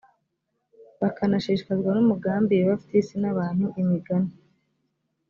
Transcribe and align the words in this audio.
bakanashishikazwa 1.01 1.89
n 1.93 1.99
umugambi 2.03 2.51
yehova 2.59 2.75
afitiye 2.79 3.01
isi 3.01 3.15
n 3.21 3.25
abantu 3.31 3.65
imigani 3.81 4.31